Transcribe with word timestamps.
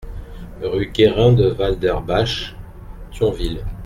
Rue 0.63 0.87
Guérin 0.91 1.33
de 1.33 1.51
Waldersbach, 1.51 2.55
Thionville 3.11 3.63